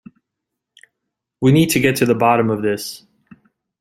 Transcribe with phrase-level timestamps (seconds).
[1.41, 3.05] We need to get the bottom of this